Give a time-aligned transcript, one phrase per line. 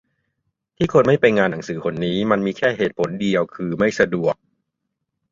[0.75, 4.35] ที่คนไม่ไปงานหนังสือหนนี้มันมีแค่เหตุผลเดียวคือไม่สะดวก